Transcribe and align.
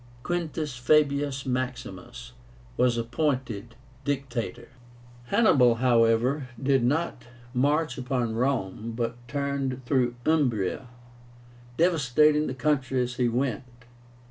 QUINTUS 0.23 0.77
FABIUS 0.77 1.45
MAXIMUS 1.45 2.31
was 2.75 2.97
appointed 2.97 3.75
Dictator. 4.03 4.69
Hannibal, 5.25 5.75
however, 5.75 6.47
did 6.59 6.83
not 6.83 7.25
march 7.53 7.99
upon 7.99 8.33
Rome, 8.33 8.93
but 8.95 9.13
turned 9.27 9.85
through 9.85 10.15
Umbria, 10.25 10.87
devastating 11.77 12.47
the 12.47 12.55
country 12.55 12.99
as 12.99 13.17
he 13.17 13.27
went. 13.29 13.85